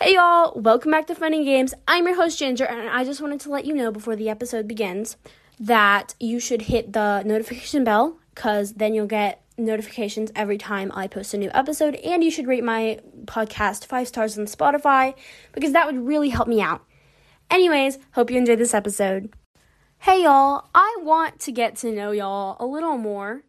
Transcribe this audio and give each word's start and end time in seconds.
Hey 0.00 0.14
y'all, 0.14 0.52
welcome 0.54 0.92
back 0.92 1.08
to 1.08 1.14
Funny 1.16 1.44
Games. 1.44 1.74
I'm 1.88 2.06
your 2.06 2.14
host 2.14 2.38
Ginger, 2.38 2.64
and 2.64 2.88
I 2.88 3.02
just 3.02 3.20
wanted 3.20 3.40
to 3.40 3.50
let 3.50 3.64
you 3.64 3.74
know 3.74 3.90
before 3.90 4.14
the 4.14 4.28
episode 4.28 4.68
begins 4.68 5.16
that 5.58 6.14
you 6.20 6.38
should 6.38 6.62
hit 6.62 6.92
the 6.92 7.24
notification 7.24 7.82
bell 7.82 8.16
because 8.32 8.74
then 8.74 8.94
you'll 8.94 9.08
get 9.08 9.42
notifications 9.56 10.30
every 10.36 10.56
time 10.56 10.92
I 10.94 11.08
post 11.08 11.34
a 11.34 11.36
new 11.36 11.50
episode. 11.52 11.96
And 11.96 12.22
you 12.22 12.30
should 12.30 12.46
rate 12.46 12.62
my 12.62 13.00
podcast 13.24 13.86
five 13.86 14.06
stars 14.06 14.38
on 14.38 14.44
Spotify 14.44 15.16
because 15.52 15.72
that 15.72 15.86
would 15.86 16.06
really 16.06 16.28
help 16.28 16.46
me 16.46 16.60
out. 16.60 16.84
Anyways, 17.50 17.98
hope 18.12 18.30
you 18.30 18.38
enjoyed 18.38 18.60
this 18.60 18.74
episode. 18.74 19.34
Hey 19.98 20.22
y'all, 20.22 20.68
I 20.76 20.98
want 21.00 21.40
to 21.40 21.50
get 21.50 21.74
to 21.78 21.90
know 21.90 22.12
y'all 22.12 22.56
a 22.60 22.66
little 22.66 22.98
more. 22.98 23.42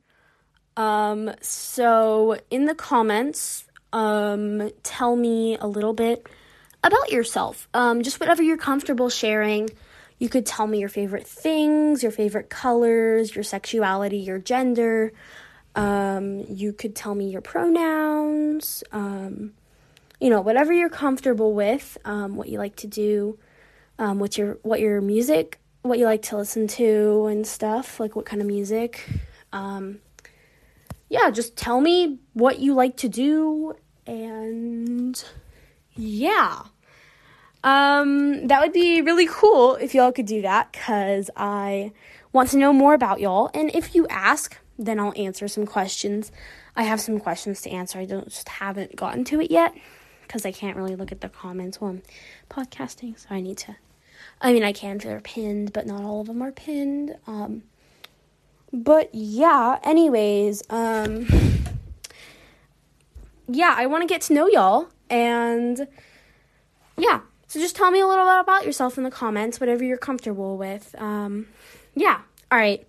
Um, 0.75 1.31
so 1.41 2.39
in 2.49 2.65
the 2.65 2.73
comments, 2.73 3.65
um, 3.93 4.69
tell 4.83 5.15
me 5.15 5.57
a 5.57 5.67
little 5.67 5.93
bit 5.93 6.27
about 6.83 7.11
yourself. 7.11 7.67
Um, 7.73 8.03
just 8.03 8.19
whatever 8.19 8.43
you're 8.43 8.57
comfortable 8.57 9.09
sharing. 9.09 9.69
You 10.17 10.29
could 10.29 10.45
tell 10.45 10.67
me 10.67 10.79
your 10.79 10.89
favorite 10.89 11.25
things, 11.25 12.03
your 12.03 12.11
favorite 12.11 12.49
colors, 12.49 13.33
your 13.33 13.43
sexuality, 13.43 14.17
your 14.17 14.39
gender. 14.39 15.13
Um, 15.75 16.45
you 16.49 16.73
could 16.73 16.95
tell 16.95 17.15
me 17.15 17.29
your 17.29 17.41
pronouns. 17.41 18.83
Um, 18.91 19.53
you 20.19 20.29
know, 20.29 20.41
whatever 20.41 20.73
you're 20.73 20.89
comfortable 20.89 21.53
with, 21.53 21.97
um, 22.03 22.35
what 22.35 22.49
you 22.49 22.57
like 22.57 22.75
to 22.77 22.87
do, 22.87 23.39
um, 23.97 24.19
what's 24.19 24.37
your 24.37 24.57
what 24.63 24.81
your 24.81 24.99
music, 24.99 25.59
what 25.83 25.97
you 25.97 26.05
like 26.05 26.23
to 26.23 26.37
listen 26.37 26.67
to 26.67 27.27
and 27.27 27.47
stuff, 27.47 27.99
like 27.99 28.15
what 28.15 28.25
kind 28.25 28.41
of 28.41 28.47
music. 28.47 29.07
Um, 29.53 29.99
yeah, 31.09 31.29
just 31.31 31.57
tell 31.57 31.81
me 31.81 32.19
what 32.33 32.59
you 32.59 32.73
like 32.73 32.97
to 32.97 33.09
do 33.09 33.75
and 34.05 35.23
yeah. 35.95 36.63
Um, 37.63 38.47
that 38.47 38.61
would 38.61 38.71
be 38.71 39.01
really 39.01 39.27
cool 39.29 39.75
if 39.75 39.93
y'all 39.93 40.11
could 40.11 40.25
do 40.25 40.41
that 40.43 40.71
because 40.71 41.29
I 41.35 41.91
want 42.31 42.49
to 42.51 42.57
know 42.57 42.71
more 42.71 42.93
about 42.93 43.19
y'all. 43.19 43.49
And 43.53 43.69
if 43.73 43.95
you 43.95 44.07
ask, 44.07 44.57
then 44.77 44.99
I'll 44.99 45.13
answer 45.17 45.47
some 45.47 45.65
questions. 45.65 46.31
I 46.75 46.83
have 46.83 47.01
some 47.01 47.19
questions 47.19 47.61
to 47.63 47.69
answer. 47.69 47.99
I 47.99 48.05
don't 48.05 48.29
just 48.29 48.47
haven't 48.47 48.95
gotten 48.95 49.25
to 49.25 49.41
it 49.41 49.51
yet 49.51 49.73
because 50.21 50.45
I 50.45 50.51
can't 50.51 50.77
really 50.77 50.95
look 50.95 51.11
at 51.11 51.21
the 51.21 51.27
comments 51.27 51.81
while 51.81 51.91
I'm 51.91 52.01
podcasting. 52.49 53.19
So 53.19 53.27
I 53.29 53.41
need 53.41 53.57
to. 53.59 53.75
I 54.41 54.53
mean, 54.53 54.63
I 54.63 54.71
can 54.71 54.97
if 54.97 55.03
they're 55.03 55.19
pinned, 55.19 55.73
but 55.73 55.85
not 55.85 56.03
all 56.03 56.21
of 56.21 56.27
them 56.27 56.41
are 56.41 56.51
pinned. 56.51 57.17
Um, 57.27 57.63
but 58.71 59.09
yeah. 59.13 59.79
Anyways, 59.83 60.63
um, 60.69 61.27
yeah, 63.47 63.73
I 63.77 63.85
want 63.87 64.03
to 64.03 64.07
get 64.07 64.21
to 64.23 64.33
know 64.33 64.47
y'all 64.47 64.89
and 65.09 65.87
yeah. 66.97 67.21
So 67.47 67.59
just 67.59 67.75
tell 67.75 67.89
me 67.89 67.99
a 67.99 68.07
little 68.07 68.25
bit 68.25 68.39
about 68.39 68.65
yourself 68.65 68.97
in 68.97 69.03
the 69.03 69.09
comments, 69.09 69.59
whatever 69.59 69.83
you're 69.83 69.97
comfortable 69.97 70.55
with. 70.57 70.93
Um, 70.99 71.47
yeah. 71.95 72.21
All 72.51 72.59
right. 72.59 72.87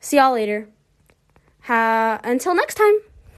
See 0.00 0.16
y'all 0.16 0.32
later. 0.32 0.68
Ha- 1.62 2.20
until 2.24 2.56
next 2.56 2.74
time. 2.74 2.94